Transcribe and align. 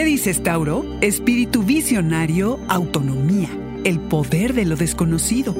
dices, 0.00 0.42
Tauro? 0.42 0.86
Espíritu 1.02 1.62
visionario, 1.62 2.58
autonomía, 2.68 3.50
el 3.84 4.00
poder 4.00 4.54
de 4.54 4.64
lo 4.64 4.74
desconocido. 4.74 5.54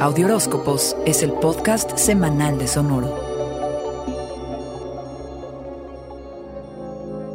Audioróscopos 0.00 0.96
es 1.04 1.22
el 1.22 1.32
podcast 1.32 1.98
semanal 1.98 2.58
de 2.58 2.66
Sonoro. 2.66 3.34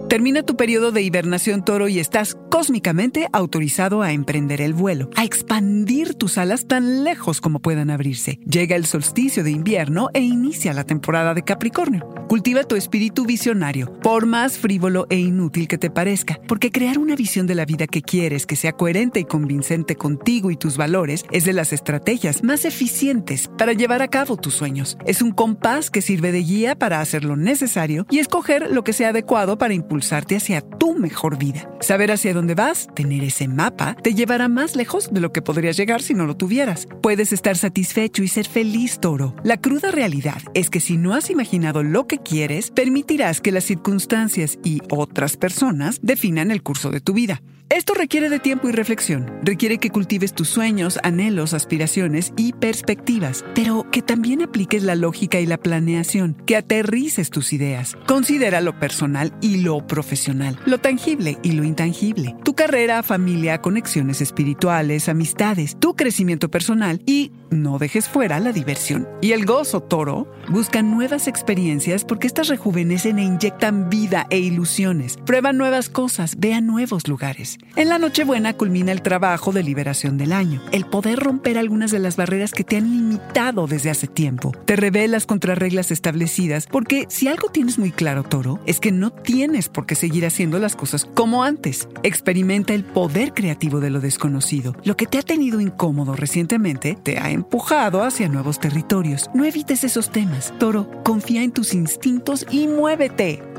Termina 0.10 0.42
tu 0.42 0.56
periodo 0.56 0.92
de 0.92 1.04
hibernación 1.04 1.64
toro 1.64 1.88
y 1.88 2.00
estás 2.00 2.36
cósmicamente 2.50 3.28
autorizado 3.34 4.02
a 4.02 4.14
emprender 4.14 4.62
el 4.62 4.74
vuelo, 4.74 5.10
a 5.16 5.24
expandir 5.24 6.14
tus 6.14 6.38
alas 6.38 6.68
tan 6.68 7.04
lejos 7.04 7.42
como 7.42 7.60
puedan 7.60 7.90
abrirse. 7.90 8.40
Llega 8.46 8.76
el 8.76 8.86
solsticio 8.86 9.44
de 9.44 9.52
invierno 9.52 10.10
e 10.14 10.22
inicia 10.22 10.74
la 10.74 10.84
temporada 10.84 11.34
de 11.34 11.44
Capricornio. 11.44 12.08
Cultiva 12.28 12.64
tu 12.64 12.76
espíritu 12.76 13.26
visionario, 13.26 13.92
por 14.02 14.28
más 14.28 14.60
frívolo 14.60 15.08
e 15.10 15.18
inútil 15.18 15.68
que 15.68 15.80
te 15.80 15.90
parezca, 15.90 16.40
porque 16.48 16.72
crear 16.72 17.00
una 17.00 17.16
visión 17.16 17.48
de 17.48 17.56
la 17.56 17.66
vida 17.66 17.88
que 17.88 18.04
quieres, 18.04 18.46
que 18.46 18.56
sea 18.56 18.74
coherente 18.74 19.20
y 19.20 19.26
convincente 19.26 19.96
contigo 19.96 20.52
y 20.52 20.56
tus 20.56 20.78
valores, 20.78 21.26
es 21.32 21.46
de 21.46 21.54
las 21.54 21.74
estrategias 21.74 22.44
más 22.44 22.66
eficientes 22.66 23.50
para 23.58 23.74
llevar 23.74 24.04
a 24.04 24.10
cabo 24.10 24.38
tus 24.38 24.54
sueños. 24.54 24.96
Es 25.06 25.22
un 25.24 25.32
compás 25.32 25.90
que 25.90 26.04
sirve 26.04 26.32
de 26.32 26.44
guía 26.44 26.76
para 26.76 27.02
hacer 27.02 27.26
lo 27.26 27.36
necesario 27.36 28.06
y 28.12 28.20
escoger 28.20 28.70
lo 28.70 28.84
que 28.84 28.94
sea 28.94 29.10
adecuado 29.10 29.58
para 29.58 29.74
impulsar 29.74 30.20
hacia 30.36 30.62
tu 30.62 30.96
mejor 30.96 31.38
vida. 31.38 31.70
Saber 31.80 32.12
hacia 32.12 32.34
dónde 32.34 32.39
vas, 32.48 32.88
tener 32.96 33.24
ese 33.24 33.48
mapa, 33.48 33.96
te 33.96 34.14
llevará 34.14 34.48
más 34.48 34.76
lejos 34.76 35.12
de 35.12 35.20
lo 35.20 35.32
que 35.32 35.42
podrías 35.42 35.78
llegar 35.78 36.02
si 36.02 36.14
no 36.14 36.26
lo 36.26 36.36
tuvieras. 36.36 36.88
Puedes 37.02 37.34
estar 37.34 37.58
satisfecho 37.58 38.24
y 38.24 38.28
ser 38.28 38.48
feliz, 38.48 39.00
toro. 39.00 39.36
La 39.44 39.58
cruda 39.58 39.92
realidad 39.92 40.42
es 40.54 40.70
que 40.70 40.80
si 40.80 40.98
no 40.98 41.14
has 41.14 41.30
imaginado 41.30 41.84
lo 41.84 42.08
que 42.08 42.18
quieres, 42.20 42.72
permitirás 42.72 43.42
que 43.42 43.52
las 43.52 43.66
circunstancias 43.66 44.60
y 44.64 44.82
otras 44.90 45.38
personas 45.38 46.00
definan 46.02 46.52
el 46.52 46.64
curso 46.64 46.92
de 46.92 47.02
tu 47.02 47.14
vida. 47.14 47.42
Esto 47.70 47.94
requiere 47.94 48.30
de 48.30 48.40
tiempo 48.40 48.68
y 48.68 48.72
reflexión, 48.72 49.32
requiere 49.44 49.78
que 49.78 49.92
cultives 49.92 50.34
tus 50.34 50.50
sueños, 50.50 50.98
anhelos, 51.04 51.54
aspiraciones 51.54 52.34
y 52.36 52.54
perspectivas, 52.54 53.46
pero 53.54 53.86
que 53.92 54.02
también 54.02 54.42
apliques 54.42 54.84
la 54.84 54.96
lógica 54.96 55.40
y 55.40 55.46
la 55.46 55.58
planeación, 55.58 56.36
que 56.46 56.56
aterrices 56.56 57.30
tus 57.30 57.54
ideas. 57.54 57.98
Considera 58.08 58.62
lo 58.62 58.80
personal 58.80 59.34
y 59.42 59.58
lo 59.58 59.86
profesional, 59.86 60.60
lo 60.66 60.78
tangible 60.78 61.38
y 61.44 61.54
lo 61.54 61.64
intangible, 61.64 62.36
tu 62.44 62.56
carrera, 62.56 63.04
familia, 63.04 63.62
conexiones 63.62 64.22
espirituales, 64.22 65.10
amistades, 65.10 65.78
tu 65.80 65.96
crecimiento 65.96 66.50
personal 66.50 67.02
y 67.06 67.32
no 67.50 67.80
dejes 67.80 68.08
fuera 68.08 68.40
la 68.40 68.52
diversión. 68.52 69.08
Y 69.22 69.32
el 69.32 69.46
gozo, 69.46 69.82
toro, 69.82 70.32
busca 70.50 70.82
nuevas 70.84 71.28
experiencias 71.28 72.06
porque 72.06 72.28
estas 72.28 72.48
rejuvenecen 72.48 73.18
e 73.18 73.24
inyectan 73.24 73.90
vida 73.90 74.28
e 74.30 74.38
ilusiones. 74.38 75.18
Prueba 75.26 75.52
nuevas 75.52 75.90
cosas, 75.90 76.40
vea 76.40 76.62
nuevos 76.62 77.08
lugares. 77.08 77.58
En 77.76 77.90
la 77.90 77.98
Nochebuena 77.98 78.54
culmina 78.54 78.92
el 78.92 79.02
trabajo 79.02 79.52
de 79.52 79.64
liberación 79.64 80.18
del 80.18 80.32
año, 80.32 80.62
el 80.72 80.86
poder 80.86 81.20
romper 81.20 81.58
algunas 81.58 81.92
de 81.92 82.00
las 82.00 82.18
barreras 82.18 82.52
que 82.52 82.64
te 82.64 82.78
han 82.78 82.92
limitado 82.92 83.66
desde 83.66 83.79
hace 83.86 84.08
tiempo. 84.08 84.52
Te 84.66 84.76
revelas 84.76 85.26
contra 85.26 85.56
reglas 85.56 85.92
establecidas 85.92 86.68
porque 86.68 87.06
si 87.10 87.28
algo 87.28 87.50
tienes 87.50 87.78
muy 87.78 87.92
claro, 87.92 88.24
toro, 88.24 88.60
es 88.66 88.80
que 88.80 88.92
no 88.92 89.12
tienes 89.12 89.70
por 89.70 89.86
qué 89.86 89.96
seguir 89.96 90.26
haciendo 90.26 90.60
las 90.60 90.76
cosas 90.76 91.06
como 91.06 91.44
antes. 91.44 91.88
Experimenta 92.04 92.74
el 92.74 92.84
poder 92.84 93.34
creativo 93.34 93.80
de 93.80 93.92
lo 93.92 94.00
desconocido. 94.00 94.76
Lo 94.84 94.98
que 94.98 95.06
te 95.06 95.18
ha 95.18 95.24
tenido 95.24 95.62
incómodo 95.62 96.16
recientemente 96.16 96.98
te 97.02 97.20
ha 97.20 97.32
empujado 97.32 98.04
hacia 98.04 98.28
nuevos 98.28 98.60
territorios. 98.60 99.30
No 99.34 99.46
evites 99.46 99.84
esos 99.84 100.12
temas. 100.12 100.54
Toro, 100.58 100.90
confía 101.04 101.44
en 101.44 101.52
tus 101.52 101.74
instintos 101.74 102.46
y 102.50 102.68
muévete. 102.68 103.59